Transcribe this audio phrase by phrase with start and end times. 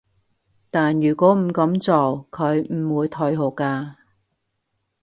[0.71, 3.97] 但如果唔噉做，佢唔會退學㗎